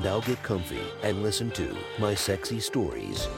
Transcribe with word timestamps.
Now 0.00 0.20
get 0.20 0.42
comfy 0.42 0.80
and 1.02 1.22
listen 1.22 1.50
to 1.52 1.76
my 1.98 2.14
sexy 2.14 2.60
stories. 2.60 3.28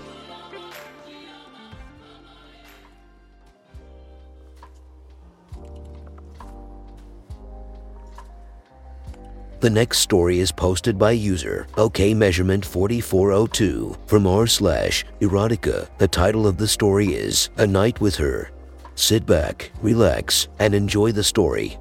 The 9.65 9.71
next 9.71 10.01
story 10.01 10.41
is 10.41 10.53
posted 10.53 10.99
by 10.99 11.13
user 11.13 11.67
OK 11.79 12.13
Measurement 12.13 12.67
4402 12.67 13.97
from 14.07 14.27
r 14.27 14.47
slash 14.47 15.07
erotica. 15.23 15.89
The 15.97 16.07
title 16.07 16.47
of 16.47 16.59
the 16.59 16.69
story 16.69 17.15
is 17.15 17.49
A 17.57 17.67
Night 17.67 17.99
with 17.99 18.15
Her. 18.17 18.51
Sit 18.95 19.25
back, 19.25 19.73
relax, 19.81 20.49
and 20.59 20.75
enjoy 20.75 21.13
the 21.13 21.25
story. 21.25 21.79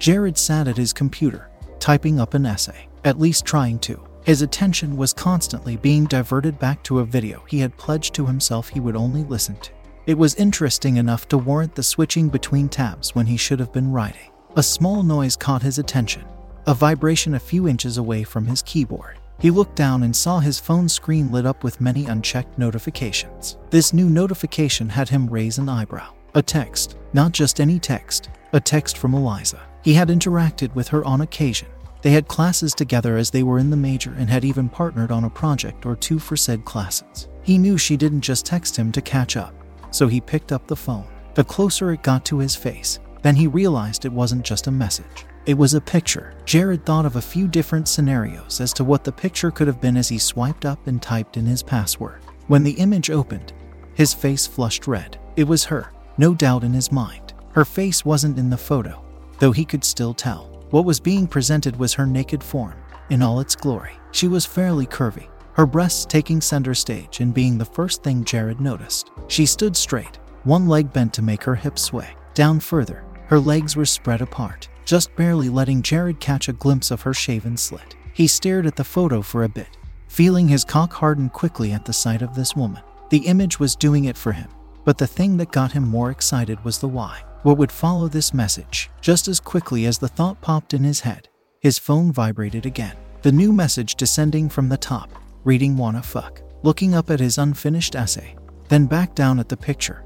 Jared 0.00 0.36
sat 0.36 0.66
at 0.66 0.76
his 0.76 0.92
computer, 0.92 1.50
typing 1.78 2.18
up 2.18 2.34
an 2.34 2.46
essay, 2.46 2.87
at 3.04 3.18
least 3.18 3.44
trying 3.44 3.78
to. 3.80 4.02
His 4.24 4.42
attention 4.42 4.96
was 4.96 5.12
constantly 5.12 5.76
being 5.76 6.04
diverted 6.04 6.58
back 6.58 6.82
to 6.84 7.00
a 7.00 7.04
video 7.04 7.42
he 7.48 7.60
had 7.60 7.76
pledged 7.76 8.14
to 8.14 8.26
himself 8.26 8.68
he 8.68 8.80
would 8.80 8.96
only 8.96 9.24
listen 9.24 9.56
to. 9.60 9.72
It 10.06 10.18
was 10.18 10.34
interesting 10.34 10.96
enough 10.96 11.28
to 11.28 11.38
warrant 11.38 11.74
the 11.74 11.82
switching 11.82 12.28
between 12.28 12.68
tabs 12.68 13.14
when 13.14 13.26
he 13.26 13.36
should 13.36 13.60
have 13.60 13.72
been 13.72 13.92
writing. 13.92 14.30
A 14.56 14.62
small 14.62 15.02
noise 15.02 15.36
caught 15.36 15.62
his 15.62 15.78
attention, 15.78 16.24
a 16.66 16.74
vibration 16.74 17.34
a 17.34 17.40
few 17.40 17.68
inches 17.68 17.98
away 17.98 18.22
from 18.24 18.46
his 18.46 18.62
keyboard. 18.62 19.18
He 19.38 19.50
looked 19.50 19.76
down 19.76 20.02
and 20.02 20.14
saw 20.14 20.40
his 20.40 20.58
phone 20.58 20.88
screen 20.88 21.30
lit 21.30 21.46
up 21.46 21.62
with 21.62 21.80
many 21.80 22.06
unchecked 22.06 22.58
notifications. 22.58 23.56
This 23.70 23.92
new 23.92 24.10
notification 24.10 24.88
had 24.88 25.08
him 25.08 25.28
raise 25.28 25.58
an 25.58 25.68
eyebrow. 25.68 26.12
A 26.34 26.42
text, 26.42 26.96
not 27.12 27.32
just 27.32 27.60
any 27.60 27.78
text, 27.78 28.30
a 28.52 28.60
text 28.60 28.98
from 28.98 29.14
Eliza. 29.14 29.60
He 29.82 29.94
had 29.94 30.08
interacted 30.08 30.74
with 30.74 30.88
her 30.88 31.04
on 31.04 31.20
occasion. 31.20 31.68
They 32.02 32.10
had 32.10 32.28
classes 32.28 32.74
together 32.74 33.16
as 33.16 33.30
they 33.30 33.42
were 33.42 33.58
in 33.58 33.70
the 33.70 33.76
major 33.76 34.14
and 34.16 34.30
had 34.30 34.44
even 34.44 34.68
partnered 34.68 35.10
on 35.10 35.24
a 35.24 35.30
project 35.30 35.84
or 35.84 35.96
two 35.96 36.18
for 36.18 36.36
said 36.36 36.64
classes. 36.64 37.28
He 37.42 37.58
knew 37.58 37.76
she 37.76 37.96
didn't 37.96 38.20
just 38.20 38.46
text 38.46 38.76
him 38.76 38.92
to 38.92 39.00
catch 39.00 39.36
up, 39.36 39.54
so 39.90 40.06
he 40.06 40.20
picked 40.20 40.52
up 40.52 40.66
the 40.66 40.76
phone. 40.76 41.06
The 41.34 41.44
closer 41.44 41.92
it 41.92 42.02
got 42.02 42.24
to 42.26 42.38
his 42.38 42.54
face, 42.54 43.00
then 43.22 43.34
he 43.34 43.46
realized 43.46 44.04
it 44.04 44.12
wasn't 44.12 44.44
just 44.44 44.66
a 44.66 44.72
message. 44.72 45.26
It 45.46 45.56
was 45.56 45.74
a 45.74 45.80
picture. 45.80 46.34
Jared 46.44 46.84
thought 46.84 47.06
of 47.06 47.16
a 47.16 47.22
few 47.22 47.48
different 47.48 47.88
scenarios 47.88 48.60
as 48.60 48.72
to 48.74 48.84
what 48.84 49.02
the 49.02 49.12
picture 49.12 49.50
could 49.50 49.66
have 49.66 49.80
been 49.80 49.96
as 49.96 50.08
he 50.08 50.18
swiped 50.18 50.64
up 50.64 50.86
and 50.86 51.00
typed 51.00 51.36
in 51.36 51.46
his 51.46 51.62
password. 51.62 52.20
When 52.48 52.62
the 52.62 52.72
image 52.72 53.10
opened, 53.10 53.52
his 53.94 54.12
face 54.12 54.46
flushed 54.46 54.86
red. 54.86 55.18
It 55.36 55.44
was 55.44 55.64
her, 55.64 55.92
no 56.18 56.34
doubt 56.34 56.64
in 56.64 56.72
his 56.72 56.92
mind. 56.92 57.32
Her 57.52 57.64
face 57.64 58.04
wasn't 58.04 58.38
in 58.38 58.50
the 58.50 58.58
photo, 58.58 59.02
though 59.38 59.52
he 59.52 59.64
could 59.64 59.84
still 59.84 60.12
tell. 60.12 60.57
What 60.70 60.84
was 60.84 61.00
being 61.00 61.26
presented 61.26 61.76
was 61.76 61.94
her 61.94 62.06
naked 62.06 62.44
form, 62.44 62.74
in 63.08 63.22
all 63.22 63.40
its 63.40 63.56
glory. 63.56 63.92
She 64.12 64.28
was 64.28 64.44
fairly 64.44 64.86
curvy, 64.86 65.28
her 65.54 65.64
breasts 65.64 66.04
taking 66.04 66.42
center 66.42 66.74
stage 66.74 67.20
and 67.20 67.32
being 67.32 67.56
the 67.56 67.64
first 67.64 68.02
thing 68.02 68.22
Jared 68.22 68.60
noticed. 68.60 69.10
She 69.28 69.46
stood 69.46 69.74
straight, 69.74 70.16
one 70.44 70.68
leg 70.68 70.92
bent 70.92 71.14
to 71.14 71.22
make 71.22 71.42
her 71.44 71.54
hips 71.54 71.82
sway. 71.82 72.10
Down 72.34 72.60
further, 72.60 73.04
her 73.28 73.40
legs 73.40 73.76
were 73.76 73.86
spread 73.86 74.20
apart, 74.20 74.68
just 74.84 75.14
barely 75.16 75.48
letting 75.48 75.80
Jared 75.80 76.20
catch 76.20 76.48
a 76.48 76.52
glimpse 76.52 76.90
of 76.90 77.00
her 77.00 77.14
shaven 77.14 77.56
slit. 77.56 77.96
He 78.12 78.26
stared 78.26 78.66
at 78.66 78.76
the 78.76 78.84
photo 78.84 79.22
for 79.22 79.44
a 79.44 79.48
bit, 79.48 79.78
feeling 80.08 80.48
his 80.48 80.64
cock 80.64 80.92
harden 80.92 81.30
quickly 81.30 81.72
at 81.72 81.86
the 81.86 81.94
sight 81.94 82.20
of 82.20 82.34
this 82.34 82.54
woman. 82.54 82.82
The 83.08 83.26
image 83.26 83.58
was 83.58 83.74
doing 83.74 84.04
it 84.04 84.18
for 84.18 84.32
him, 84.32 84.48
but 84.84 84.98
the 84.98 85.06
thing 85.06 85.38
that 85.38 85.50
got 85.50 85.72
him 85.72 85.88
more 85.88 86.10
excited 86.10 86.62
was 86.62 86.78
the 86.78 86.88
why. 86.88 87.22
What 87.48 87.56
would 87.56 87.72
follow 87.72 88.08
this 88.08 88.34
message? 88.34 88.90
Just 89.00 89.26
as 89.26 89.40
quickly 89.40 89.86
as 89.86 89.96
the 89.96 90.06
thought 90.06 90.38
popped 90.42 90.74
in 90.74 90.84
his 90.84 91.00
head, 91.00 91.30
his 91.60 91.78
phone 91.78 92.12
vibrated 92.12 92.66
again. 92.66 92.94
The 93.22 93.32
new 93.32 93.54
message 93.54 93.94
descending 93.94 94.50
from 94.50 94.68
the 94.68 94.76
top, 94.76 95.10
reading 95.44 95.74
wanna 95.74 96.02
fuck. 96.02 96.42
Looking 96.62 96.94
up 96.94 97.08
at 97.08 97.20
his 97.20 97.38
unfinished 97.38 97.96
essay, 97.96 98.36
then 98.68 98.84
back 98.84 99.14
down 99.14 99.38
at 99.38 99.48
the 99.48 99.56
picture, 99.56 100.04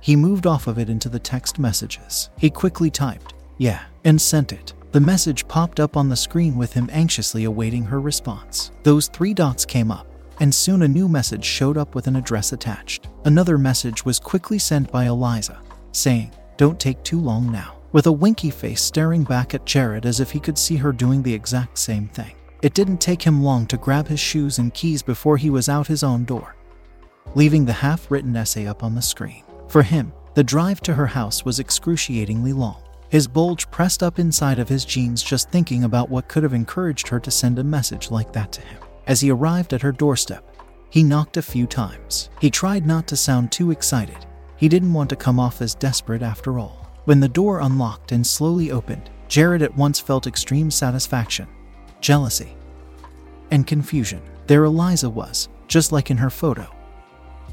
he 0.00 0.14
moved 0.14 0.46
off 0.46 0.68
of 0.68 0.78
it 0.78 0.88
into 0.88 1.08
the 1.08 1.18
text 1.18 1.58
messages. 1.58 2.30
He 2.38 2.50
quickly 2.50 2.88
typed, 2.88 3.34
yeah, 3.58 3.80
and 4.04 4.20
sent 4.20 4.52
it. 4.52 4.72
The 4.92 5.00
message 5.00 5.48
popped 5.48 5.80
up 5.80 5.96
on 5.96 6.08
the 6.08 6.14
screen 6.14 6.54
with 6.54 6.74
him 6.74 6.88
anxiously 6.92 7.42
awaiting 7.42 7.82
her 7.86 8.00
response. 8.00 8.70
Those 8.84 9.08
three 9.08 9.34
dots 9.34 9.64
came 9.64 9.90
up, 9.90 10.06
and 10.38 10.54
soon 10.54 10.82
a 10.82 10.88
new 10.88 11.08
message 11.08 11.44
showed 11.44 11.76
up 11.76 11.96
with 11.96 12.06
an 12.06 12.14
address 12.14 12.52
attached. 12.52 13.08
Another 13.24 13.58
message 13.58 14.04
was 14.04 14.20
quickly 14.20 14.60
sent 14.60 14.92
by 14.92 15.06
Eliza, 15.06 15.58
saying, 15.90 16.32
Don't 16.60 16.78
take 16.78 17.02
too 17.02 17.18
long 17.18 17.50
now, 17.50 17.78
with 17.90 18.06
a 18.06 18.12
winky 18.12 18.50
face 18.50 18.82
staring 18.82 19.24
back 19.24 19.54
at 19.54 19.64
Jared 19.64 20.04
as 20.04 20.20
if 20.20 20.30
he 20.30 20.38
could 20.38 20.58
see 20.58 20.76
her 20.76 20.92
doing 20.92 21.22
the 21.22 21.32
exact 21.32 21.78
same 21.78 22.08
thing. 22.08 22.34
It 22.60 22.74
didn't 22.74 23.00
take 23.00 23.22
him 23.22 23.42
long 23.42 23.66
to 23.68 23.78
grab 23.78 24.06
his 24.06 24.20
shoes 24.20 24.58
and 24.58 24.74
keys 24.74 25.02
before 25.02 25.38
he 25.38 25.48
was 25.48 25.70
out 25.70 25.86
his 25.86 26.02
own 26.02 26.26
door, 26.26 26.54
leaving 27.34 27.64
the 27.64 27.72
half 27.72 28.10
written 28.10 28.36
essay 28.36 28.66
up 28.66 28.84
on 28.84 28.94
the 28.94 29.00
screen. 29.00 29.42
For 29.68 29.82
him, 29.82 30.12
the 30.34 30.44
drive 30.44 30.82
to 30.82 30.92
her 30.92 31.06
house 31.06 31.46
was 31.46 31.60
excruciatingly 31.60 32.52
long. 32.52 32.82
His 33.08 33.26
bulge 33.26 33.70
pressed 33.70 34.02
up 34.02 34.18
inside 34.18 34.58
of 34.58 34.68
his 34.68 34.84
jeans 34.84 35.22
just 35.22 35.48
thinking 35.48 35.84
about 35.84 36.10
what 36.10 36.28
could 36.28 36.42
have 36.42 36.52
encouraged 36.52 37.08
her 37.08 37.20
to 37.20 37.30
send 37.30 37.58
a 37.58 37.64
message 37.64 38.10
like 38.10 38.34
that 38.34 38.52
to 38.52 38.60
him. 38.60 38.82
As 39.06 39.22
he 39.22 39.30
arrived 39.30 39.72
at 39.72 39.80
her 39.80 39.92
doorstep, 39.92 40.44
he 40.90 41.04
knocked 41.04 41.38
a 41.38 41.42
few 41.42 41.66
times. 41.66 42.28
He 42.38 42.50
tried 42.50 42.84
not 42.84 43.06
to 43.06 43.16
sound 43.16 43.50
too 43.50 43.70
excited. 43.70 44.26
He 44.60 44.68
didn't 44.68 44.92
want 44.92 45.08
to 45.10 45.16
come 45.16 45.40
off 45.40 45.62
as 45.62 45.74
desperate 45.74 46.22
after 46.22 46.58
all. 46.58 46.86
When 47.06 47.18
the 47.18 47.28
door 47.28 47.60
unlocked 47.60 48.12
and 48.12 48.26
slowly 48.26 48.70
opened, 48.70 49.08
Jared 49.26 49.62
at 49.62 49.74
once 49.74 49.98
felt 49.98 50.26
extreme 50.26 50.70
satisfaction, 50.70 51.48
jealousy, 52.02 52.54
and 53.50 53.66
confusion. 53.66 54.20
There 54.46 54.64
Eliza 54.64 55.08
was, 55.08 55.48
just 55.66 55.92
like 55.92 56.10
in 56.10 56.18
her 56.18 56.30
photo 56.30 56.68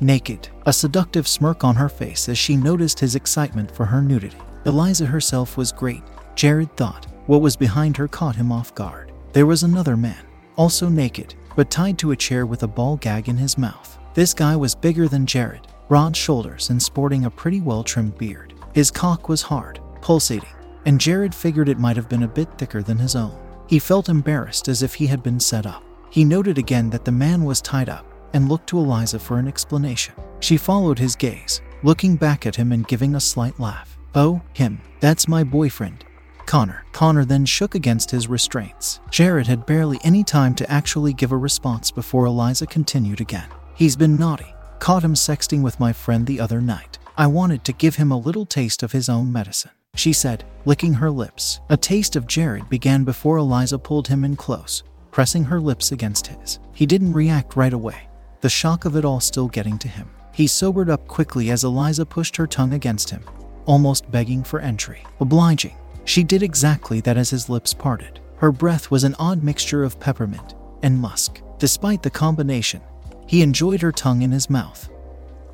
naked, 0.02 0.50
a 0.66 0.74
seductive 0.74 1.28
smirk 1.28 1.64
on 1.64 1.76
her 1.76 1.90
face 1.90 2.30
as 2.30 2.38
she 2.38 2.56
noticed 2.56 3.00
his 3.00 3.16
excitement 3.16 3.72
for 3.72 3.86
her 3.86 4.02
nudity. 4.02 4.38
Eliza 4.66 5.06
herself 5.06 5.58
was 5.58 5.72
great, 5.72 6.04
Jared 6.36 6.76
thought. 6.76 7.08
What 7.26 7.42
was 7.42 7.56
behind 7.56 7.98
her 7.98 8.08
caught 8.08 8.36
him 8.36 8.52
off 8.52 8.76
guard. 8.76 9.12
There 9.34 9.46
was 9.46 9.64
another 9.64 9.98
man, 9.98 10.24
also 10.56 10.88
naked, 10.88 11.36
but 11.56 11.72
tied 11.72 11.98
to 12.00 12.12
a 12.12 12.16
chair 12.16 12.46
with 12.46 12.64
a 12.64 12.68
ball 12.68 12.98
gag 12.98 13.28
in 13.28 13.38
his 13.38 13.58
mouth. 13.58 13.98
This 14.14 14.34
guy 14.34 14.56
was 14.56 14.76
bigger 14.76 15.08
than 15.08 15.26
Jared, 15.26 15.68
broad 15.88 16.16
shoulders, 16.16 16.70
and 16.70 16.82
sporting 16.82 17.26
a 17.26 17.32
pretty 17.32 17.62
well 17.62 17.84
trimmed 17.84 18.18
beard. 18.18 18.54
His 18.74 18.92
cock 18.92 19.30
was 19.30 19.42
hard, 19.42 19.80
pulsating, 20.02 20.50
and 20.86 21.00
Jared 21.00 21.34
figured 21.34 21.70
it 21.70 21.80
might 21.80 21.96
have 21.96 22.10
been 22.10 22.24
a 22.24 22.28
bit 22.28 22.50
thicker 22.58 22.84
than 22.84 22.98
his 22.98 23.16
own. 23.16 23.38
He 23.68 23.80
felt 23.80 24.10
embarrassed 24.10 24.68
as 24.68 24.84
if 24.84 24.94
he 24.94 25.08
had 25.08 25.24
been 25.24 25.40
set 25.40 25.66
up. 25.66 25.84
He 26.10 26.24
noted 26.24 26.58
again 26.58 26.90
that 26.92 27.06
the 27.06 27.12
man 27.12 27.44
was 27.44 27.62
tied 27.62 27.90
up, 27.90 28.06
and 28.34 28.50
looked 28.50 28.68
to 28.68 28.80
Eliza 28.80 29.20
for 29.20 29.40
an 29.40 29.48
explanation. 29.48 30.14
She 30.40 30.58
followed 30.58 31.00
his 31.00 31.16
gaze, 31.16 31.62
looking 31.84 32.16
back 32.16 32.46
at 32.46 32.56
him 32.56 32.72
and 32.72 32.88
giving 32.88 33.16
a 33.16 33.20
slight 33.20 33.60
laugh. 33.60 33.98
Oh, 34.16 34.42
him. 34.54 34.82
That's 35.00 35.28
my 35.28 35.44
boyfriend. 35.44 36.06
Connor. 36.46 36.86
Connor 36.92 37.26
then 37.26 37.46
shook 37.46 37.76
against 37.76 38.10
his 38.10 38.28
restraints. 38.28 39.00
Jared 39.12 39.48
had 39.48 39.66
barely 39.66 40.00
any 40.04 40.24
time 40.24 40.56
to 40.56 40.72
actually 40.72 41.14
give 41.14 41.32
a 41.32 41.38
response 41.38 41.92
before 41.92 42.26
Eliza 42.26 42.66
continued 42.66 43.22
again. 43.22 43.50
He's 43.76 43.96
been 43.96 44.16
naughty. 44.16 44.54
Caught 44.80 45.04
him 45.04 45.16
sexting 45.16 45.62
with 45.62 45.80
my 45.80 45.92
friend 45.92 46.26
the 46.26 46.40
other 46.40 46.62
night. 46.62 46.98
I 47.18 47.28
wanted 47.28 47.64
to 47.66 47.74
give 47.74 47.96
him 47.96 48.12
a 48.12 48.18
little 48.18 48.46
taste 48.46 48.84
of 48.84 48.92
his 48.92 49.10
own 49.10 49.32
medicine, 49.32 49.72
she 49.96 50.14
said, 50.14 50.44
licking 50.66 50.94
her 50.94 51.10
lips. 51.10 51.60
A 51.70 51.78
taste 51.78 52.16
of 52.16 52.28
Jared 52.28 52.70
began 52.70 53.04
before 53.04 53.38
Eliza 53.38 53.80
pulled 53.80 54.08
him 54.08 54.24
in 54.24 54.36
close, 54.36 54.84
pressing 55.12 55.46
her 55.46 55.60
lips 55.60 55.92
against 55.92 56.28
his. 56.28 56.60
He 56.74 56.86
didn't 56.86 57.14
react 57.14 57.56
right 57.56 57.74
away, 57.74 58.08
the 58.42 58.50
shock 58.50 58.86
of 58.86 58.96
it 58.96 59.04
all 59.04 59.20
still 59.20 59.48
getting 59.48 59.80
to 59.80 59.88
him. 59.88 60.10
He 60.32 60.46
sobered 60.46 60.92
up 60.92 61.08
quickly 61.08 61.50
as 61.50 61.64
Eliza 61.64 62.06
pushed 62.06 62.36
her 62.36 62.46
tongue 62.46 62.74
against 62.74 63.10
him, 63.10 63.24
almost 63.66 64.12
begging 64.12 64.44
for 64.44 64.60
entry. 64.60 65.04
Obliging, 65.20 65.76
she 66.06 66.24
did 66.24 66.44
exactly 66.44 67.02
that 67.02 67.18
as 67.18 67.32
his 67.32 67.50
lips 67.50 67.74
parted. 67.74 68.20
Her 68.38 68.52
breath 68.52 68.92
was 68.92 69.04
an 69.04 69.16
odd 69.18 69.44
mixture 69.44 69.84
of 69.84 70.00
peppermint 70.00 70.54
and 70.84 71.00
musk. 71.00 71.42
Despite 71.58 72.04
the 72.04 72.12
combination, 72.12 72.82
he 73.28 73.42
enjoyed 73.42 73.82
her 73.82 73.92
tongue 73.92 74.24
in 74.24 74.32
his 74.32 74.50
mouth, 74.50 74.90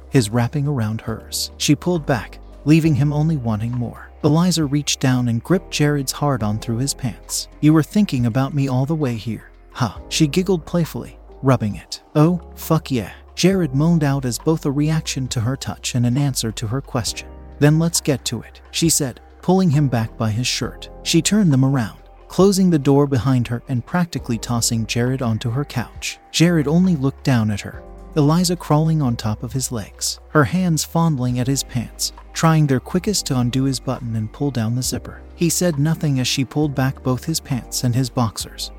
his 0.10 0.30
wrapping 0.30 0.68
around 0.68 1.02
hers. 1.02 1.52
She 1.58 1.76
pulled 1.76 2.06
back, 2.06 2.40
leaving 2.66 2.96
him 2.96 3.12
only 3.12 3.36
wanting 3.36 3.72
more. 3.72 4.10
Eliza 4.24 4.64
reached 4.64 5.02
down 5.02 5.28
and 5.28 5.44
gripped 5.44 5.72
Jared's 5.72 6.14
hard 6.14 6.44
on 6.44 6.60
through 6.60 6.78
his 6.78 6.94
pants. 6.94 7.50
You 7.60 7.74
were 7.74 7.84
thinking 7.84 8.26
about 8.26 8.54
me 8.54 8.70
all 8.70 8.86
the 8.86 8.96
way 8.96 9.16
here. 9.16 9.52
Huh. 9.72 10.00
She 10.08 10.28
giggled 10.28 10.66
playfully, 10.66 11.20
rubbing 11.42 11.76
it. 11.76 12.02
Oh, 12.16 12.40
fuck 12.56 12.90
yeah. 12.90 13.12
Jared 13.36 13.74
moaned 13.76 14.04
out 14.04 14.24
as 14.24 14.38
both 14.38 14.66
a 14.66 14.72
reaction 14.72 15.28
to 15.30 15.42
her 15.42 15.58
touch 15.58 15.96
and 15.96 16.06
an 16.06 16.18
answer 16.18 16.52
to 16.52 16.68
her 16.68 16.80
question. 16.80 17.28
Then 17.60 17.80
let's 17.80 18.00
get 18.00 18.24
to 18.26 18.42
it, 18.42 18.62
she 18.72 18.90
said, 18.90 19.20
pulling 19.42 19.72
him 19.72 19.88
back 19.88 20.16
by 20.18 20.30
his 20.30 20.48
shirt. 20.48 20.90
She 21.02 21.22
turned 21.22 21.52
them 21.52 21.66
around, 21.66 22.00
closing 22.34 22.72
the 22.72 22.80
door 22.80 23.06
behind 23.06 23.48
her 23.48 23.62
and 23.68 23.86
practically 23.86 24.40
tossing 24.40 24.88
Jared 24.88 25.22
onto 25.22 25.52
her 25.52 25.64
couch. 25.64 26.18
Jared 26.32 26.68
only 26.68 26.96
looked 26.96 27.24
down 27.24 27.52
at 27.52 27.62
her, 27.62 27.84
Eliza 28.16 28.56
crawling 28.56 29.04
on 29.04 29.16
top 29.16 29.44
of 29.44 29.54
his 29.54 29.72
legs, 29.72 30.20
her 30.30 30.46
hands 30.46 30.84
fondling 30.84 31.38
at 31.38 31.46
his 31.46 31.62
pants, 31.62 32.12
trying 32.34 32.66
their 32.66 32.80
quickest 32.80 33.28
to 33.28 33.38
undo 33.38 33.66
his 33.66 33.80
button 33.80 34.16
and 34.16 34.34
pull 34.34 34.50
down 34.50 34.74
the 34.74 34.82
zipper. 34.82 35.22
He 35.36 35.48
said 35.48 35.78
nothing 35.78 36.20
as 36.20 36.28
she 36.28 36.44
pulled 36.44 36.74
back 36.74 37.04
both 37.04 37.24
his 37.24 37.40
pants 37.40 37.84
and 37.84 37.94
his 37.94 38.10
boxers, 38.10 38.72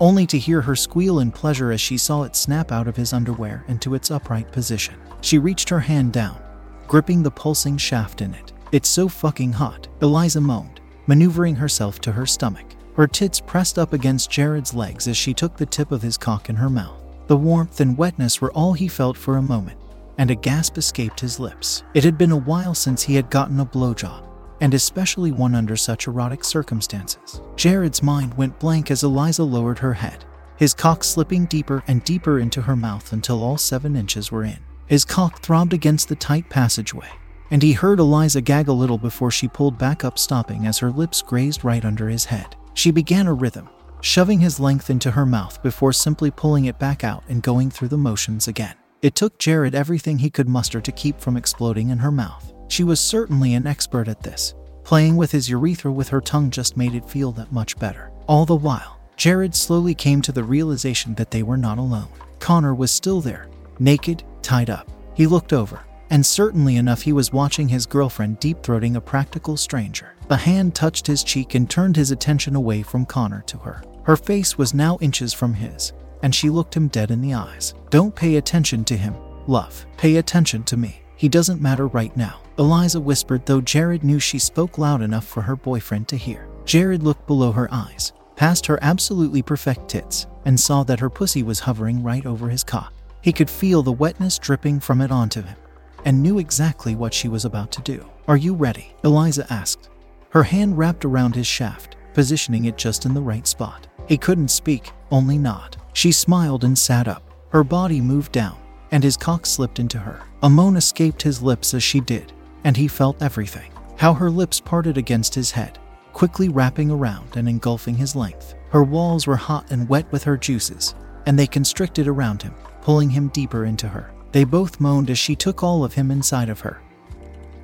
only 0.00 0.26
to 0.26 0.36
hear 0.36 0.60
her 0.62 0.74
squeal 0.74 1.20
in 1.20 1.30
pleasure 1.30 1.70
as 1.70 1.80
she 1.80 1.96
saw 1.96 2.24
it 2.24 2.34
snap 2.34 2.72
out 2.72 2.88
of 2.88 2.96
his 2.96 3.12
underwear 3.12 3.64
into 3.68 3.94
its 3.94 4.10
upright 4.10 4.50
position. 4.50 4.96
She 5.20 5.38
reached 5.38 5.68
her 5.68 5.78
hand 5.78 6.12
down, 6.12 6.42
gripping 6.88 7.22
the 7.22 7.30
pulsing 7.30 7.76
shaft 7.76 8.20
in 8.20 8.34
it. 8.34 8.52
It's 8.72 8.88
so 8.88 9.06
fucking 9.08 9.52
hot, 9.52 9.86
Eliza 10.00 10.40
moaned, 10.40 10.80
maneuvering 11.06 11.56
herself 11.56 12.00
to 12.00 12.12
her 12.12 12.26
stomach. 12.26 12.74
Her 12.96 13.06
tits 13.06 13.40
pressed 13.40 13.78
up 13.78 13.92
against 13.92 14.30
Jared's 14.30 14.74
legs 14.74 15.08
as 15.08 15.16
she 15.16 15.32
took 15.32 15.56
the 15.56 15.66
tip 15.66 15.92
of 15.92 16.02
his 16.02 16.18
cock 16.18 16.48
in 16.48 16.56
her 16.56 16.70
mouth. 16.70 17.00
The 17.26 17.36
warmth 17.36 17.80
and 17.80 17.96
wetness 17.96 18.40
were 18.40 18.52
all 18.52 18.74
he 18.74 18.88
felt 18.88 19.16
for 19.16 19.36
a 19.36 19.42
moment, 19.42 19.78
and 20.18 20.30
a 20.30 20.34
gasp 20.34 20.76
escaped 20.76 21.20
his 21.20 21.40
lips. 21.40 21.82
It 21.94 22.04
had 22.04 22.18
been 22.18 22.32
a 22.32 22.36
while 22.36 22.74
since 22.74 23.02
he 23.02 23.14
had 23.14 23.30
gotten 23.30 23.60
a 23.60 23.64
blowjob, 23.64 24.28
and 24.60 24.74
especially 24.74 25.32
one 25.32 25.54
under 25.54 25.76
such 25.76 26.06
erotic 26.06 26.44
circumstances. 26.44 27.40
Jared's 27.56 28.02
mind 28.02 28.34
went 28.34 28.58
blank 28.58 28.90
as 28.90 29.02
Eliza 29.02 29.44
lowered 29.44 29.78
her 29.78 29.94
head, 29.94 30.24
his 30.56 30.74
cock 30.74 31.02
slipping 31.02 31.46
deeper 31.46 31.82
and 31.88 32.04
deeper 32.04 32.38
into 32.38 32.62
her 32.62 32.76
mouth 32.76 33.12
until 33.12 33.42
all 33.42 33.56
seven 33.56 33.96
inches 33.96 34.30
were 34.30 34.44
in. 34.44 34.58
His 34.86 35.04
cock 35.04 35.40
throbbed 35.40 35.72
against 35.72 36.08
the 36.08 36.16
tight 36.16 36.50
passageway, 36.50 37.08
and 37.52 37.62
he 37.62 37.72
heard 37.72 38.00
Eliza 38.00 38.40
gag 38.40 38.68
a 38.68 38.72
little 38.72 38.96
before 38.96 39.30
she 39.30 39.46
pulled 39.46 39.76
back 39.76 40.04
up, 40.04 40.18
stopping 40.18 40.66
as 40.66 40.78
her 40.78 40.90
lips 40.90 41.20
grazed 41.20 41.62
right 41.64 41.84
under 41.84 42.08
his 42.08 42.24
head. 42.24 42.56
She 42.72 42.90
began 42.90 43.26
a 43.26 43.34
rhythm, 43.34 43.68
shoving 44.00 44.40
his 44.40 44.58
length 44.58 44.88
into 44.88 45.10
her 45.10 45.26
mouth 45.26 45.62
before 45.62 45.92
simply 45.92 46.30
pulling 46.30 46.64
it 46.64 46.78
back 46.78 47.04
out 47.04 47.22
and 47.28 47.42
going 47.42 47.70
through 47.70 47.88
the 47.88 47.98
motions 47.98 48.48
again. 48.48 48.74
It 49.02 49.14
took 49.14 49.38
Jared 49.38 49.74
everything 49.74 50.18
he 50.18 50.30
could 50.30 50.48
muster 50.48 50.80
to 50.80 50.92
keep 50.92 51.20
from 51.20 51.36
exploding 51.36 51.90
in 51.90 51.98
her 51.98 52.10
mouth. 52.10 52.54
She 52.68 52.84
was 52.84 53.00
certainly 53.00 53.52
an 53.52 53.66
expert 53.66 54.08
at 54.08 54.22
this. 54.22 54.54
Playing 54.82 55.16
with 55.16 55.30
his 55.30 55.50
urethra 55.50 55.92
with 55.92 56.08
her 56.08 56.22
tongue 56.22 56.50
just 56.50 56.78
made 56.78 56.94
it 56.94 57.08
feel 57.08 57.32
that 57.32 57.52
much 57.52 57.78
better. 57.78 58.10
All 58.28 58.46
the 58.46 58.56
while, 58.56 58.98
Jared 59.16 59.54
slowly 59.54 59.94
came 59.94 60.22
to 60.22 60.32
the 60.32 60.42
realization 60.42 61.14
that 61.16 61.30
they 61.30 61.42
were 61.42 61.58
not 61.58 61.76
alone. 61.76 62.08
Connor 62.38 62.74
was 62.74 62.90
still 62.90 63.20
there, 63.20 63.50
naked, 63.78 64.24
tied 64.40 64.70
up. 64.70 64.88
He 65.14 65.26
looked 65.26 65.52
over, 65.52 65.84
and 66.12 66.24
certainly 66.24 66.76
enough, 66.76 67.00
he 67.00 67.12
was 67.14 67.32
watching 67.32 67.70
his 67.70 67.86
girlfriend 67.86 68.38
deep 68.38 68.62
throating 68.62 68.96
a 68.96 69.00
practical 69.00 69.56
stranger. 69.56 70.14
The 70.28 70.36
hand 70.36 70.74
touched 70.74 71.06
his 71.06 71.24
cheek 71.24 71.54
and 71.54 71.68
turned 71.68 71.96
his 71.96 72.10
attention 72.10 72.54
away 72.54 72.82
from 72.82 73.06
Connor 73.06 73.40
to 73.46 73.56
her. 73.56 73.82
Her 74.02 74.16
face 74.16 74.58
was 74.58 74.74
now 74.74 74.98
inches 75.00 75.32
from 75.32 75.54
his, 75.54 75.94
and 76.22 76.34
she 76.34 76.50
looked 76.50 76.76
him 76.76 76.88
dead 76.88 77.10
in 77.10 77.22
the 77.22 77.32
eyes. 77.32 77.72
Don't 77.88 78.14
pay 78.14 78.36
attention 78.36 78.84
to 78.84 78.96
him, 78.96 79.16
love. 79.46 79.86
Pay 79.96 80.16
attention 80.16 80.64
to 80.64 80.76
me. 80.76 81.00
He 81.16 81.30
doesn't 81.30 81.62
matter 81.62 81.86
right 81.86 82.14
now. 82.14 82.40
Eliza 82.58 83.00
whispered, 83.00 83.46
though 83.46 83.62
Jared 83.62 84.04
knew 84.04 84.20
she 84.20 84.38
spoke 84.38 84.76
loud 84.76 85.00
enough 85.00 85.26
for 85.26 85.40
her 85.40 85.56
boyfriend 85.56 86.08
to 86.08 86.16
hear. 86.18 86.46
Jared 86.66 87.02
looked 87.02 87.26
below 87.26 87.52
her 87.52 87.72
eyes, 87.72 88.12
past 88.36 88.66
her 88.66 88.78
absolutely 88.82 89.40
perfect 89.40 89.88
tits, 89.88 90.26
and 90.44 90.60
saw 90.60 90.84
that 90.84 91.00
her 91.00 91.08
pussy 91.08 91.42
was 91.42 91.60
hovering 91.60 92.02
right 92.02 92.26
over 92.26 92.50
his 92.50 92.64
cock. 92.64 92.92
He 93.22 93.32
could 93.32 93.48
feel 93.48 93.82
the 93.82 93.92
wetness 93.92 94.38
dripping 94.38 94.80
from 94.80 95.00
it 95.00 95.10
onto 95.10 95.40
him, 95.40 95.56
and 96.04 96.22
knew 96.22 96.38
exactly 96.38 96.94
what 96.94 97.14
she 97.14 97.28
was 97.28 97.44
about 97.44 97.70
to 97.72 97.82
do. 97.82 98.04
Are 98.28 98.36
you 98.36 98.54
ready? 98.54 98.94
Eliza 99.04 99.46
asked, 99.52 99.88
her 100.32 100.44
hand 100.44 100.78
wrapped 100.78 101.04
around 101.04 101.34
his 101.34 101.46
shaft, 101.46 101.96
positioning 102.14 102.64
it 102.64 102.78
just 102.78 103.04
in 103.04 103.12
the 103.12 103.20
right 103.20 103.46
spot. 103.46 103.86
He 104.08 104.16
couldn't 104.16 104.48
speak, 104.48 104.90
only 105.10 105.36
nod. 105.36 105.76
She 105.92 106.10
smiled 106.10 106.64
and 106.64 106.76
sat 106.76 107.06
up. 107.06 107.22
Her 107.50 107.62
body 107.62 108.00
moved 108.00 108.32
down, 108.32 108.56
and 108.92 109.04
his 109.04 109.16
cock 109.16 109.44
slipped 109.44 109.78
into 109.78 109.98
her. 109.98 110.22
A 110.42 110.48
moan 110.48 110.76
escaped 110.76 111.20
his 111.20 111.42
lips 111.42 111.74
as 111.74 111.82
she 111.82 112.00
did, 112.00 112.32
and 112.64 112.78
he 112.78 112.88
felt 112.88 113.22
everything. 113.22 113.70
How 113.98 114.14
her 114.14 114.30
lips 114.30 114.58
parted 114.58 114.96
against 114.96 115.34
his 115.34 115.50
head, 115.50 115.78
quickly 116.14 116.48
wrapping 116.48 116.90
around 116.90 117.36
and 117.36 117.46
engulfing 117.46 117.96
his 117.96 118.16
length. 118.16 118.54
Her 118.70 118.84
walls 118.84 119.26
were 119.26 119.36
hot 119.36 119.70
and 119.70 119.86
wet 119.86 120.10
with 120.10 120.24
her 120.24 120.38
juices, 120.38 120.94
and 121.26 121.38
they 121.38 121.46
constricted 121.46 122.08
around 122.08 122.40
him, 122.40 122.54
pulling 122.80 123.10
him 123.10 123.28
deeper 123.28 123.66
into 123.66 123.86
her. 123.86 124.10
They 124.32 124.44
both 124.44 124.80
moaned 124.80 125.10
as 125.10 125.18
she 125.18 125.36
took 125.36 125.62
all 125.62 125.84
of 125.84 125.94
him 125.94 126.10
inside 126.10 126.48
of 126.48 126.60
her, 126.60 126.80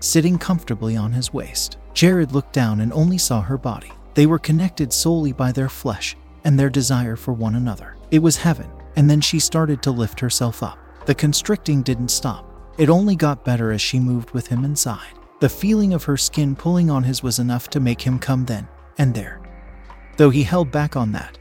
sitting 0.01 0.39
comfortably 0.39 0.97
on 0.97 1.13
his 1.13 1.33
waist. 1.33 1.79
Jared 1.95 2.33
looked 2.33 2.53
down 2.53 2.81
and 2.81 2.93
only 2.93 3.19
saw 3.19 3.41
her 3.41 3.59
body. 3.59 3.91
They 4.15 4.27
were 4.27 4.39
connected 4.39 4.93
solely 4.93 5.33
by 5.33 5.53
their 5.53 5.69
flesh 5.69 6.17
and 6.45 6.59
their 6.59 6.71
desire 6.71 7.17
for 7.17 7.33
one 7.33 7.55
another. 7.55 7.97
It 8.11 8.21
was 8.21 8.37
heaven, 8.37 8.71
and 8.97 9.09
then 9.09 9.21
she 9.21 9.41
started 9.41 9.83
to 9.83 9.91
lift 9.91 10.21
herself 10.21 10.63
up. 10.63 10.79
The 11.07 11.15
constricting 11.15 11.83
didn't 11.83 12.09
stop. 12.09 12.45
It 12.79 12.91
only 12.91 13.17
got 13.17 13.45
better 13.45 13.73
as 13.73 13.81
she 13.81 13.99
moved 13.99 14.31
with 14.31 14.47
him 14.47 14.65
inside. 14.65 15.15
The 15.41 15.49
feeling 15.49 15.95
of 15.95 16.05
her 16.05 16.17
skin 16.17 16.55
pulling 16.55 16.91
on 16.91 17.05
his 17.05 17.23
was 17.23 17.39
enough 17.39 17.71
to 17.71 17.81
make 17.81 18.03
him 18.03 18.19
come 18.19 18.45
then 18.45 18.69
and 18.99 19.15
there. 19.15 19.41
Though 20.17 20.31
he 20.31 20.43
held 20.43 20.71
back 20.71 20.97
on 20.97 21.13
that, 21.13 21.39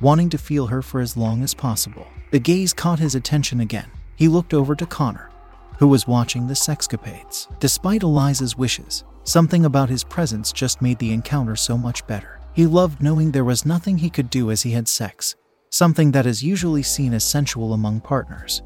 wanting 0.00 0.30
to 0.30 0.38
feel 0.38 0.66
her 0.66 0.82
for 0.82 1.00
as 1.00 1.16
long 1.16 1.42
as 1.42 1.54
possible. 1.54 2.06
The 2.30 2.38
gaze 2.38 2.72
caught 2.72 2.98
his 2.98 3.14
attention 3.14 3.60
again. 3.60 3.90
He 4.20 4.28
looked 4.28 4.52
over 4.52 4.76
to 4.76 4.84
Connor, 4.84 5.30
who 5.78 5.88
was 5.88 6.06
watching 6.06 6.46
the 6.46 6.52
sexcapades. 6.52 7.48
Despite 7.58 8.02
Eliza's 8.02 8.54
wishes, 8.54 9.02
something 9.24 9.64
about 9.64 9.88
his 9.88 10.04
presence 10.04 10.52
just 10.52 10.82
made 10.82 10.98
the 10.98 11.14
encounter 11.14 11.56
so 11.56 11.78
much 11.78 12.06
better. 12.06 12.38
He 12.52 12.66
loved 12.66 13.02
knowing 13.02 13.30
there 13.30 13.46
was 13.46 13.64
nothing 13.64 13.96
he 13.96 14.10
could 14.10 14.28
do 14.28 14.50
as 14.50 14.60
he 14.60 14.72
had 14.72 14.88
sex, 14.88 15.36
something 15.70 16.10
that 16.10 16.26
is 16.26 16.42
usually 16.42 16.82
seen 16.82 17.14
as 17.14 17.24
sensual 17.24 17.72
among 17.72 18.02
partners 18.02 18.60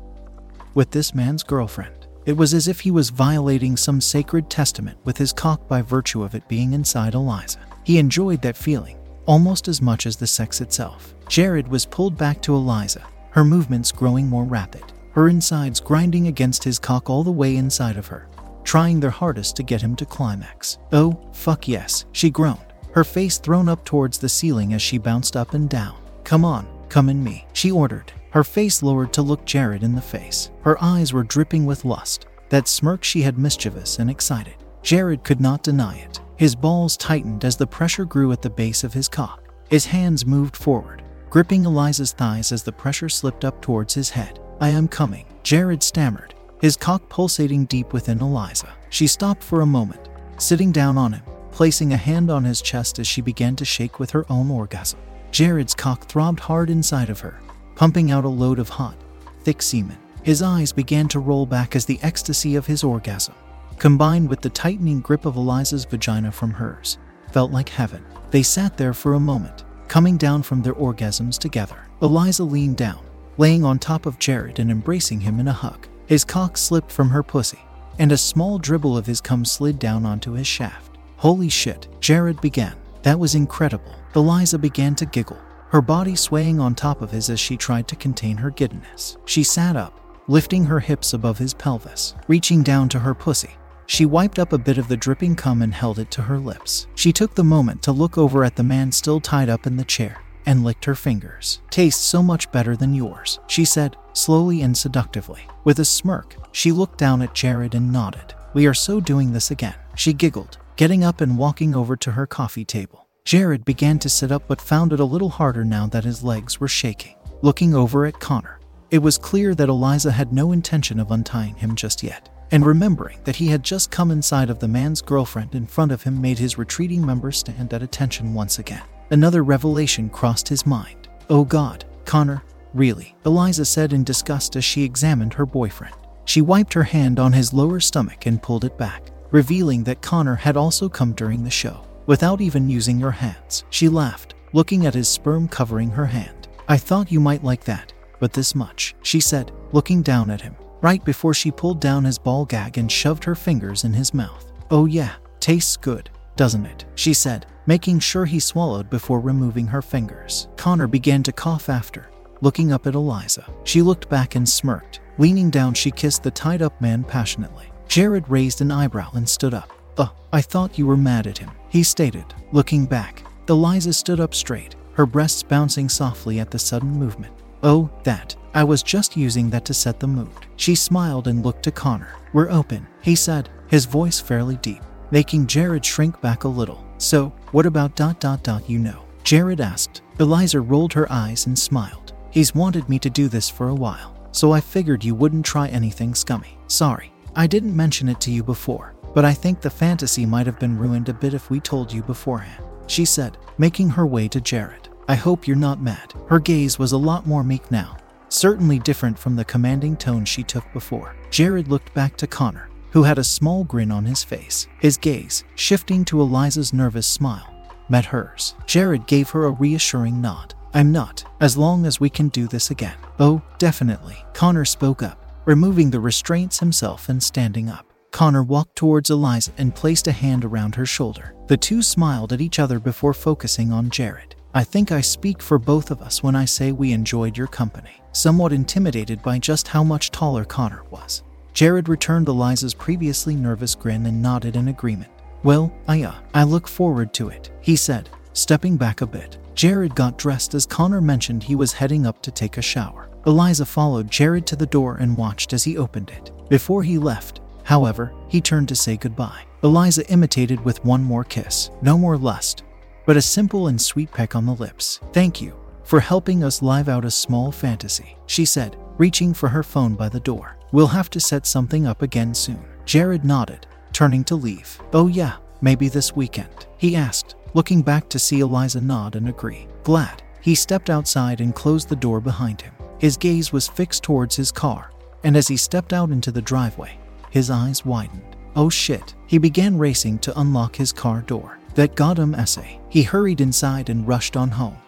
with 0.74 0.90
this 0.90 1.14
man's 1.14 1.44
girlfriend. 1.44 2.08
It 2.26 2.36
was 2.36 2.52
as 2.52 2.66
if 2.66 2.80
he 2.80 2.90
was 2.90 3.10
violating 3.10 3.76
some 3.76 4.00
sacred 4.00 4.50
testament 4.50 4.98
with 5.04 5.18
his 5.18 5.32
cock 5.32 5.68
by 5.68 5.82
virtue 5.82 6.24
of 6.24 6.34
it 6.34 6.48
being 6.48 6.72
inside 6.72 7.14
Eliza. 7.14 7.60
He 7.84 7.98
enjoyed 7.98 8.42
that 8.42 8.56
feeling 8.56 8.98
almost 9.26 9.68
as 9.68 9.80
much 9.80 10.04
as 10.04 10.16
the 10.16 10.26
sex 10.26 10.60
itself. 10.60 11.14
Jared 11.28 11.68
was 11.68 11.86
pulled 11.86 12.18
back 12.18 12.42
to 12.42 12.56
Eliza, 12.56 13.06
her 13.30 13.44
movements 13.44 13.92
growing 13.92 14.26
more 14.26 14.44
rapid, 14.44 14.82
her 15.14 15.28
insides 15.28 15.80
grinding 15.80 16.26
against 16.26 16.64
his 16.64 16.78
cock 16.78 17.08
all 17.08 17.22
the 17.22 17.30
way 17.30 17.56
inside 17.56 17.96
of 17.96 18.08
her, 18.08 18.28
trying 18.64 18.98
their 18.98 19.10
hardest 19.10 19.56
to 19.56 19.62
get 19.62 19.80
him 19.80 19.94
to 19.96 20.04
climax. 20.04 20.78
Oh, 20.92 21.18
fuck 21.32 21.68
yes, 21.68 22.04
she 22.12 22.30
groaned, 22.30 22.74
her 22.92 23.04
face 23.04 23.38
thrown 23.38 23.68
up 23.68 23.84
towards 23.84 24.18
the 24.18 24.28
ceiling 24.28 24.74
as 24.74 24.82
she 24.82 24.98
bounced 24.98 25.36
up 25.36 25.54
and 25.54 25.70
down. 25.70 25.96
Come 26.24 26.44
on, 26.44 26.66
come 26.88 27.08
in 27.08 27.22
me, 27.22 27.46
she 27.52 27.70
ordered, 27.70 28.12
her 28.30 28.42
face 28.42 28.82
lowered 28.82 29.12
to 29.12 29.22
look 29.22 29.44
Jared 29.44 29.84
in 29.84 29.94
the 29.94 30.00
face. 30.00 30.50
Her 30.62 30.76
eyes 30.82 31.12
were 31.12 31.22
dripping 31.22 31.64
with 31.64 31.84
lust. 31.84 32.26
That 32.48 32.66
smirk 32.66 33.04
she 33.04 33.22
had 33.22 33.38
mischievous 33.38 34.00
and 34.00 34.10
excited. 34.10 34.54
Jared 34.82 35.22
could 35.22 35.40
not 35.40 35.62
deny 35.62 35.96
it. 35.96 36.20
His 36.36 36.56
balls 36.56 36.96
tightened 36.96 37.44
as 37.44 37.56
the 37.56 37.66
pressure 37.66 38.04
grew 38.04 38.32
at 38.32 38.42
the 38.42 38.50
base 38.50 38.82
of 38.82 38.92
his 38.92 39.08
cock. 39.08 39.44
His 39.70 39.86
hands 39.86 40.26
moved 40.26 40.56
forward, 40.56 41.02
gripping 41.30 41.64
Eliza's 41.64 42.12
thighs 42.12 42.50
as 42.50 42.64
the 42.64 42.72
pressure 42.72 43.08
slipped 43.08 43.44
up 43.44 43.62
towards 43.62 43.94
his 43.94 44.10
head. 44.10 44.40
I 44.60 44.68
am 44.70 44.88
coming, 44.88 45.26
Jared 45.42 45.82
stammered, 45.82 46.34
his 46.60 46.76
cock 46.76 47.08
pulsating 47.08 47.64
deep 47.66 47.92
within 47.92 48.20
Eliza. 48.20 48.72
She 48.88 49.06
stopped 49.06 49.42
for 49.42 49.60
a 49.60 49.66
moment, 49.66 50.08
sitting 50.38 50.72
down 50.72 50.96
on 50.96 51.12
him, 51.12 51.22
placing 51.50 51.92
a 51.92 51.96
hand 51.96 52.30
on 52.30 52.44
his 52.44 52.62
chest 52.62 52.98
as 52.98 53.06
she 53.06 53.20
began 53.20 53.56
to 53.56 53.64
shake 53.64 53.98
with 53.98 54.10
her 54.10 54.24
own 54.30 54.50
orgasm. 54.50 54.98
Jared's 55.30 55.74
cock 55.74 56.06
throbbed 56.06 56.40
hard 56.40 56.70
inside 56.70 57.10
of 57.10 57.20
her, 57.20 57.40
pumping 57.74 58.10
out 58.10 58.24
a 58.24 58.28
load 58.28 58.58
of 58.58 58.68
hot, 58.68 58.96
thick 59.42 59.60
semen. 59.60 59.98
His 60.22 60.40
eyes 60.40 60.72
began 60.72 61.08
to 61.08 61.18
roll 61.18 61.44
back 61.44 61.76
as 61.76 61.84
the 61.84 61.98
ecstasy 62.02 62.56
of 62.56 62.66
his 62.66 62.82
orgasm, 62.82 63.34
combined 63.78 64.28
with 64.28 64.40
the 64.40 64.50
tightening 64.50 65.00
grip 65.00 65.26
of 65.26 65.36
Eliza's 65.36 65.84
vagina 65.84 66.30
from 66.30 66.52
hers, 66.52 66.98
felt 67.32 67.50
like 67.50 67.68
heaven. 67.68 68.04
They 68.30 68.42
sat 68.42 68.76
there 68.76 68.94
for 68.94 69.14
a 69.14 69.20
moment, 69.20 69.64
coming 69.88 70.16
down 70.16 70.42
from 70.42 70.62
their 70.62 70.74
orgasms 70.74 71.38
together. 71.38 71.86
Eliza 72.00 72.44
leaned 72.44 72.76
down, 72.76 73.04
laying 73.36 73.64
on 73.64 73.78
top 73.78 74.06
of 74.06 74.18
Jared 74.18 74.58
and 74.58 74.70
embracing 74.70 75.20
him 75.20 75.40
in 75.40 75.48
a 75.48 75.52
hug. 75.52 75.86
His 76.06 76.24
cock 76.24 76.56
slipped 76.56 76.90
from 76.90 77.10
her 77.10 77.22
pussy, 77.22 77.60
and 77.98 78.12
a 78.12 78.16
small 78.16 78.58
dribble 78.58 78.96
of 78.96 79.06
his 79.06 79.20
cum 79.20 79.44
slid 79.44 79.78
down 79.78 80.04
onto 80.04 80.32
his 80.32 80.46
shaft. 80.46 80.98
Holy 81.16 81.48
shit, 81.48 81.88
Jared 82.00 82.40
began. 82.40 82.76
That 83.02 83.18
was 83.18 83.34
incredible. 83.34 83.94
Eliza 84.14 84.58
began 84.58 84.94
to 84.96 85.06
giggle, 85.06 85.38
her 85.70 85.82
body 85.82 86.14
swaying 86.16 86.60
on 86.60 86.74
top 86.74 87.02
of 87.02 87.10
his 87.10 87.30
as 87.30 87.40
she 87.40 87.56
tried 87.56 87.88
to 87.88 87.96
contain 87.96 88.36
her 88.36 88.50
giddiness. 88.50 89.16
She 89.24 89.42
sat 89.42 89.76
up, 89.76 90.00
lifting 90.28 90.64
her 90.64 90.80
hips 90.80 91.12
above 91.12 91.38
his 91.38 91.54
pelvis, 91.54 92.14
reaching 92.28 92.62
down 92.62 92.88
to 92.90 93.00
her 93.00 93.14
pussy. 93.14 93.56
She 93.86 94.06
wiped 94.06 94.38
up 94.38 94.52
a 94.52 94.58
bit 94.58 94.78
of 94.78 94.88
the 94.88 94.96
dripping 94.96 95.36
cum 95.36 95.60
and 95.60 95.74
held 95.74 95.98
it 95.98 96.10
to 96.12 96.22
her 96.22 96.38
lips. 96.38 96.86
She 96.94 97.12
took 97.12 97.34
the 97.34 97.44
moment 97.44 97.82
to 97.82 97.92
look 97.92 98.16
over 98.16 98.44
at 98.44 98.56
the 98.56 98.62
man 98.62 98.92
still 98.92 99.20
tied 99.20 99.48
up 99.48 99.66
in 99.66 99.76
the 99.76 99.84
chair, 99.84 100.22
and 100.46 100.64
licked 100.64 100.84
her 100.84 100.94
fingers. 100.94 101.60
Tastes 101.70 102.02
so 102.02 102.22
much 102.22 102.50
better 102.52 102.76
than 102.76 102.94
yours, 102.94 103.40
she 103.46 103.64
said, 103.64 103.96
slowly 104.12 104.62
and 104.62 104.76
seductively. 104.76 105.42
With 105.64 105.78
a 105.78 105.84
smirk, 105.84 106.36
she 106.52 106.72
looked 106.72 106.98
down 106.98 107.22
at 107.22 107.34
Jared 107.34 107.74
and 107.74 107.92
nodded. 107.92 108.34
We 108.52 108.66
are 108.66 108.74
so 108.74 109.00
doing 109.00 109.32
this 109.32 109.50
again, 109.50 109.74
she 109.96 110.12
giggled, 110.12 110.58
getting 110.76 111.02
up 111.04 111.20
and 111.20 111.38
walking 111.38 111.74
over 111.74 111.96
to 111.96 112.12
her 112.12 112.26
coffee 112.26 112.64
table. 112.64 113.08
Jared 113.24 113.64
began 113.64 113.98
to 114.00 114.08
sit 114.08 114.30
up 114.30 114.46
but 114.46 114.60
found 114.60 114.92
it 114.92 115.00
a 115.00 115.04
little 115.04 115.30
harder 115.30 115.64
now 115.64 115.86
that 115.86 116.04
his 116.04 116.22
legs 116.22 116.60
were 116.60 116.68
shaking. 116.68 117.16
Looking 117.42 117.74
over 117.74 118.04
at 118.06 118.20
Connor, 118.20 118.60
it 118.90 118.98
was 118.98 119.18
clear 119.18 119.54
that 119.54 119.68
Eliza 119.68 120.12
had 120.12 120.32
no 120.32 120.52
intention 120.52 121.00
of 121.00 121.10
untying 121.10 121.54
him 121.56 121.74
just 121.74 122.02
yet. 122.02 122.28
And 122.50 122.64
remembering 122.64 123.18
that 123.24 123.36
he 123.36 123.48
had 123.48 123.64
just 123.64 123.90
come 123.90 124.10
inside 124.10 124.50
of 124.50 124.60
the 124.60 124.68
man's 124.68 125.02
girlfriend 125.02 125.54
in 125.54 125.66
front 125.66 125.90
of 125.90 126.02
him 126.02 126.20
made 126.20 126.38
his 126.38 126.58
retreating 126.58 127.04
member 127.04 127.32
stand 127.32 127.72
at 127.72 127.82
attention 127.82 128.34
once 128.34 128.58
again. 128.58 128.82
Another 129.10 129.42
revelation 129.42 130.08
crossed 130.08 130.48
his 130.48 130.66
mind. 130.66 131.08
Oh 131.30 131.44
God, 131.44 131.84
Connor, 132.04 132.42
really, 132.72 133.14
Eliza 133.24 133.64
said 133.64 133.92
in 133.92 134.04
disgust 134.04 134.56
as 134.56 134.64
she 134.64 134.82
examined 134.82 135.34
her 135.34 135.46
boyfriend. 135.46 135.94
She 136.24 136.40
wiped 136.40 136.72
her 136.72 136.82
hand 136.82 137.18
on 137.18 137.32
his 137.32 137.52
lower 137.52 137.80
stomach 137.80 138.26
and 138.26 138.42
pulled 138.42 138.64
it 138.64 138.78
back, 138.78 139.10
revealing 139.30 139.84
that 139.84 140.02
Connor 140.02 140.36
had 140.36 140.56
also 140.56 140.88
come 140.88 141.12
during 141.12 141.44
the 141.44 141.50
show. 141.50 141.86
Without 142.06 142.40
even 142.40 142.68
using 142.68 143.00
her 143.00 143.10
hands, 143.10 143.64
she 143.70 143.88
laughed, 143.88 144.34
looking 144.52 144.86
at 144.86 144.94
his 144.94 145.08
sperm 145.08 145.48
covering 145.48 145.90
her 145.90 146.06
hand. 146.06 146.48
I 146.68 146.76
thought 146.76 147.12
you 147.12 147.20
might 147.20 147.44
like 147.44 147.64
that, 147.64 147.92
but 148.20 148.32
this 148.32 148.54
much, 148.54 148.94
she 149.02 149.20
said, 149.20 149.52
looking 149.72 150.02
down 150.02 150.30
at 150.30 150.40
him, 150.40 150.56
right 150.80 151.04
before 151.04 151.34
she 151.34 151.50
pulled 151.50 151.80
down 151.80 152.04
his 152.04 152.18
ball 152.18 152.44
gag 152.44 152.78
and 152.78 152.90
shoved 152.90 153.24
her 153.24 153.34
fingers 153.34 153.84
in 153.84 153.92
his 153.92 154.14
mouth. 154.14 154.52
Oh, 154.70 154.86
yeah, 154.86 155.14
tastes 155.40 155.76
good, 155.76 156.10
doesn't 156.36 156.66
it? 156.66 156.84
She 156.94 157.12
said, 157.12 157.46
making 157.66 157.98
sure 157.98 158.24
he 158.24 158.38
swallowed 158.40 158.90
before 158.90 159.20
removing 159.20 159.66
her 159.66 159.82
fingers. 159.82 160.48
Connor 160.56 160.86
began 160.86 161.22
to 161.22 161.32
cough 161.32 161.68
after, 161.68 162.10
looking 162.40 162.72
up 162.72 162.86
at 162.86 162.94
Eliza. 162.94 163.44
She 163.64 163.82
looked 163.82 164.08
back 164.08 164.34
and 164.34 164.48
smirked. 164.48 165.00
Leaning 165.18 165.50
down, 165.50 165.74
she 165.74 165.90
kissed 165.90 166.22
the 166.22 166.30
tied 166.30 166.62
up 166.62 166.80
man 166.80 167.04
passionately. 167.04 167.66
Jared 167.88 168.28
raised 168.28 168.60
an 168.60 168.70
eyebrow 168.70 169.10
and 169.14 169.28
stood 169.28 169.54
up. 169.54 169.70
Uh, 169.96 170.08
I 170.32 170.40
thought 170.40 170.78
you 170.78 170.86
were 170.86 170.96
mad 170.96 171.26
at 171.26 171.38
him, 171.38 171.50
he 171.68 171.82
stated, 171.82 172.24
looking 172.52 172.86
back. 172.86 173.24
Eliza 173.48 173.92
stood 173.92 174.20
up 174.20 174.34
straight, 174.34 174.74
her 174.94 175.06
breasts 175.06 175.42
bouncing 175.42 175.88
softly 175.88 176.40
at 176.40 176.50
the 176.50 176.58
sudden 176.58 176.90
movement. 176.90 177.32
Oh, 177.62 177.90
that. 178.02 178.34
I 178.54 178.62
was 178.62 178.82
just 178.82 179.16
using 179.16 179.50
that 179.50 179.64
to 179.64 179.74
set 179.74 179.98
the 179.98 180.06
mood. 180.06 180.30
She 180.56 180.74
smiled 180.74 181.28
and 181.28 181.44
looked 181.44 181.62
to 181.64 181.72
Connor. 181.72 182.14
We're 182.32 182.50
open, 182.50 182.86
he 183.02 183.16
said, 183.16 183.48
his 183.68 183.84
voice 183.84 184.20
fairly 184.20 184.56
deep, 184.56 184.82
making 185.10 185.46
Jared 185.46 185.84
shrink 185.84 186.20
back 186.20 186.44
a 186.44 186.48
little. 186.48 186.84
So, 186.98 187.32
what 187.54 187.66
about 187.66 187.94
dot 187.94 188.18
dot 188.18 188.42
dot 188.42 188.68
you 188.68 188.80
know? 188.80 189.04
Jared 189.22 189.60
asked. 189.60 190.02
Eliza 190.18 190.60
rolled 190.60 190.92
her 190.92 191.06
eyes 191.10 191.46
and 191.46 191.56
smiled. 191.56 192.12
He's 192.32 192.52
wanted 192.52 192.88
me 192.88 192.98
to 192.98 193.08
do 193.08 193.28
this 193.28 193.48
for 193.48 193.68
a 193.68 193.74
while, 193.74 194.12
so 194.32 194.50
I 194.50 194.60
figured 194.60 195.04
you 195.04 195.14
wouldn't 195.14 195.46
try 195.46 195.68
anything 195.68 196.16
scummy. 196.16 196.58
Sorry, 196.66 197.12
I 197.36 197.46
didn't 197.46 197.76
mention 197.76 198.08
it 198.08 198.20
to 198.22 198.32
you 198.32 198.42
before, 198.42 198.96
but 199.14 199.24
I 199.24 199.32
think 199.32 199.60
the 199.60 199.70
fantasy 199.70 200.26
might 200.26 200.46
have 200.46 200.58
been 200.58 200.76
ruined 200.76 201.08
a 201.08 201.14
bit 201.14 201.32
if 201.32 201.48
we 201.48 201.60
told 201.60 201.92
you 201.92 202.02
beforehand, 202.02 202.64
she 202.88 203.04
said, 203.04 203.38
making 203.56 203.88
her 203.90 204.04
way 204.04 204.26
to 204.28 204.40
Jared. 204.40 204.88
I 205.06 205.14
hope 205.14 205.46
you're 205.46 205.56
not 205.56 205.80
mad. 205.80 206.12
Her 206.28 206.40
gaze 206.40 206.80
was 206.80 206.90
a 206.90 206.98
lot 206.98 207.24
more 207.24 207.44
meek 207.44 207.70
now, 207.70 207.96
certainly 208.30 208.80
different 208.80 209.16
from 209.16 209.36
the 209.36 209.44
commanding 209.44 209.96
tone 209.96 210.24
she 210.24 210.42
took 210.42 210.64
before. 210.72 211.14
Jared 211.30 211.68
looked 211.68 211.94
back 211.94 212.16
to 212.16 212.26
Connor, 212.26 212.68
who 212.94 213.02
had 213.02 213.18
a 213.18 213.24
small 213.24 213.64
grin 213.64 213.90
on 213.90 214.04
his 214.04 214.22
face. 214.22 214.68
His 214.78 214.96
gaze, 214.96 215.42
shifting 215.56 216.04
to 216.06 216.20
Eliza's 216.20 216.72
nervous 216.72 217.08
smile, 217.08 217.52
met 217.88 218.04
hers. 218.04 218.54
Jared 218.66 219.08
gave 219.08 219.28
her 219.30 219.46
a 219.46 219.50
reassuring 219.50 220.20
nod. 220.20 220.54
I'm 220.72 220.92
not, 220.92 221.24
as 221.40 221.56
long 221.56 221.86
as 221.86 221.98
we 221.98 222.08
can 222.08 222.28
do 222.28 222.46
this 222.46 222.70
again. 222.70 222.96
Oh, 223.18 223.42
definitely. 223.58 224.16
Connor 224.32 224.64
spoke 224.64 225.02
up, 225.02 225.42
removing 225.44 225.90
the 225.90 225.98
restraints 225.98 226.60
himself 226.60 227.08
and 227.08 227.20
standing 227.20 227.68
up. 227.68 227.84
Connor 228.12 228.44
walked 228.44 228.76
towards 228.76 229.10
Eliza 229.10 229.50
and 229.58 229.74
placed 229.74 230.06
a 230.06 230.12
hand 230.12 230.44
around 230.44 230.76
her 230.76 230.86
shoulder. 230.86 231.34
The 231.48 231.56
two 231.56 231.82
smiled 231.82 232.32
at 232.32 232.40
each 232.40 232.60
other 232.60 232.78
before 232.78 233.12
focusing 233.12 233.72
on 233.72 233.90
Jared. 233.90 234.36
I 234.54 234.62
think 234.62 234.92
I 234.92 235.00
speak 235.00 235.42
for 235.42 235.58
both 235.58 235.90
of 235.90 236.00
us 236.00 236.22
when 236.22 236.36
I 236.36 236.44
say 236.44 236.70
we 236.70 236.92
enjoyed 236.92 237.36
your 237.36 237.48
company, 237.48 238.00
somewhat 238.12 238.52
intimidated 238.52 239.20
by 239.20 239.40
just 239.40 239.66
how 239.66 239.82
much 239.82 240.12
taller 240.12 240.44
Connor 240.44 240.84
was. 240.92 241.24
Jared 241.54 241.88
returned 241.88 242.26
Eliza's 242.26 242.74
previously 242.74 243.36
nervous 243.36 243.76
grin 243.76 244.06
and 244.06 244.20
nodded 244.20 244.56
in 244.56 244.66
agreement. 244.66 245.12
Well, 245.44 245.72
I, 245.86 246.02
uh, 246.02 246.14
I 246.34 246.42
look 246.42 246.66
forward 246.66 247.14
to 247.14 247.28
it, 247.28 247.52
he 247.60 247.76
said, 247.76 248.10
stepping 248.32 248.76
back 248.76 249.02
a 249.02 249.06
bit. 249.06 249.38
Jared 249.54 249.94
got 249.94 250.18
dressed 250.18 250.54
as 250.54 250.66
Connor 250.66 251.00
mentioned 251.00 251.44
he 251.44 251.54
was 251.54 251.72
heading 251.72 252.06
up 252.06 252.20
to 252.22 252.32
take 252.32 252.58
a 252.58 252.62
shower. 252.62 253.08
Eliza 253.24 253.64
followed 253.64 254.10
Jared 254.10 254.48
to 254.48 254.56
the 254.56 254.66
door 254.66 254.96
and 254.96 255.16
watched 255.16 255.52
as 255.52 255.62
he 255.62 255.78
opened 255.78 256.10
it. 256.10 256.32
Before 256.48 256.82
he 256.82 256.98
left, 256.98 257.40
however, 257.62 258.12
he 258.26 258.40
turned 258.40 258.68
to 258.70 258.74
say 258.74 258.96
goodbye. 258.96 259.44
Eliza 259.62 260.04
imitated 260.10 260.62
with 260.64 260.84
one 260.84 261.04
more 261.04 261.22
kiss. 261.22 261.70
No 261.82 261.96
more 261.96 262.16
lust, 262.18 262.64
but 263.06 263.16
a 263.16 263.22
simple 263.22 263.68
and 263.68 263.80
sweet 263.80 264.10
peck 264.10 264.34
on 264.34 264.44
the 264.44 264.56
lips. 264.56 264.98
Thank 265.12 265.40
you 265.40 265.54
for 265.84 266.00
helping 266.00 266.42
us 266.42 266.62
live 266.62 266.88
out 266.88 267.04
a 267.04 267.10
small 267.12 267.52
fantasy, 267.52 268.16
she 268.26 268.44
said, 268.44 268.76
reaching 268.98 269.32
for 269.32 269.48
her 269.48 269.62
phone 269.62 269.94
by 269.94 270.08
the 270.08 270.20
door. 270.20 270.56
We'll 270.74 270.88
have 270.88 271.08
to 271.10 271.20
set 271.20 271.46
something 271.46 271.86
up 271.86 272.02
again 272.02 272.34
soon. 272.34 272.58
Jared 272.84 273.24
nodded, 273.24 273.68
turning 273.92 274.24
to 274.24 274.34
leave. 274.34 274.82
Oh, 274.92 275.06
yeah, 275.06 275.36
maybe 275.60 275.88
this 275.88 276.16
weekend, 276.16 276.66
he 276.78 276.96
asked, 276.96 277.36
looking 277.54 277.80
back 277.80 278.08
to 278.08 278.18
see 278.18 278.40
Eliza 278.40 278.80
nod 278.80 279.14
and 279.14 279.28
agree. 279.28 279.68
Glad, 279.84 280.24
he 280.40 280.56
stepped 280.56 280.90
outside 280.90 281.40
and 281.40 281.54
closed 281.54 281.88
the 281.88 281.94
door 281.94 282.20
behind 282.20 282.60
him. 282.60 282.74
His 282.98 283.16
gaze 283.16 283.52
was 283.52 283.68
fixed 283.68 284.02
towards 284.02 284.34
his 284.34 284.50
car, 284.50 284.90
and 285.22 285.36
as 285.36 285.46
he 285.46 285.56
stepped 285.56 285.92
out 285.92 286.10
into 286.10 286.32
the 286.32 286.42
driveway, 286.42 286.98
his 287.30 287.50
eyes 287.50 287.86
widened. 287.86 288.34
Oh 288.56 288.68
shit, 288.68 289.14
he 289.28 289.38
began 289.38 289.78
racing 289.78 290.18
to 290.18 290.40
unlock 290.40 290.74
his 290.74 290.92
car 290.92 291.20
door. 291.20 291.56
That 291.76 291.94
him 292.18 292.34
essay. 292.34 292.80
He 292.88 293.04
hurried 293.04 293.40
inside 293.40 293.90
and 293.90 294.08
rushed 294.08 294.36
on 294.36 294.50
home. 294.50 294.78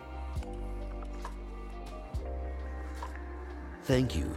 Thank 3.84 4.16
you 4.16 4.36